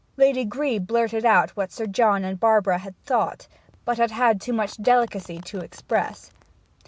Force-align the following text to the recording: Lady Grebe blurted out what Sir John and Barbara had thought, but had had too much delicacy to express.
Lady 0.17 0.43
Grebe 0.43 0.83
blurted 0.87 1.23
out 1.25 1.51
what 1.51 1.71
Sir 1.71 1.85
John 1.85 2.23
and 2.23 2.39
Barbara 2.39 2.79
had 2.79 2.97
thought, 3.03 3.47
but 3.85 3.99
had 3.99 4.09
had 4.09 4.41
too 4.41 4.51
much 4.51 4.77
delicacy 4.81 5.39
to 5.45 5.59
express. 5.59 6.31